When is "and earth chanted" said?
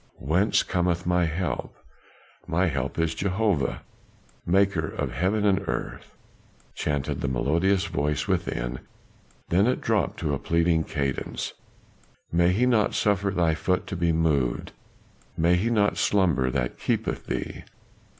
5.45-7.21